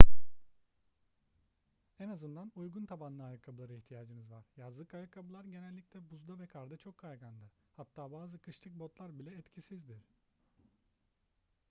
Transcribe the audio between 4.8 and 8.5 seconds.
ayakkabılar genellikle buzda ve karda çok kaygandır hatta bazı